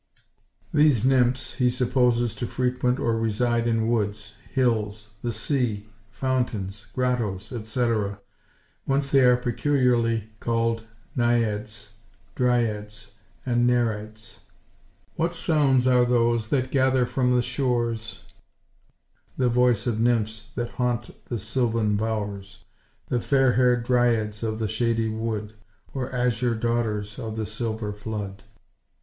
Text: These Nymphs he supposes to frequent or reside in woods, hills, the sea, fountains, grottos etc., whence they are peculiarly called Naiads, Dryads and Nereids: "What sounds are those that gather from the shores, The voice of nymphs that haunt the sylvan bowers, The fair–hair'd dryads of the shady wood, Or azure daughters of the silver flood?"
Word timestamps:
These 0.73 1.05
Nymphs 1.05 1.53
he 1.53 1.69
supposes 1.69 2.33
to 2.33 2.47
frequent 2.47 2.97
or 2.97 3.15
reside 3.19 3.67
in 3.67 3.87
woods, 3.87 4.33
hills, 4.49 5.09
the 5.21 5.31
sea, 5.31 5.89
fountains, 6.09 6.87
grottos 6.95 7.51
etc., 7.51 8.19
whence 8.85 9.11
they 9.11 9.19
are 9.23 9.37
peculiarly 9.37 10.31
called 10.39 10.85
Naiads, 11.15 11.91
Dryads 12.33 13.11
and 13.45 13.67
Nereids: 13.67 14.39
"What 15.17 15.35
sounds 15.35 15.85
are 15.85 16.03
those 16.03 16.47
that 16.47 16.71
gather 16.71 17.05
from 17.05 17.35
the 17.35 17.43
shores, 17.43 18.23
The 19.37 19.49
voice 19.49 19.85
of 19.85 19.99
nymphs 19.99 20.47
that 20.55 20.69
haunt 20.69 21.11
the 21.25 21.37
sylvan 21.37 21.95
bowers, 21.95 22.63
The 23.09 23.21
fair–hair'd 23.21 23.83
dryads 23.83 24.41
of 24.41 24.57
the 24.57 24.67
shady 24.67 25.09
wood, 25.09 25.53
Or 25.93 26.11
azure 26.11 26.55
daughters 26.55 27.19
of 27.19 27.35
the 27.35 27.45
silver 27.45 27.93
flood?" 27.93 28.41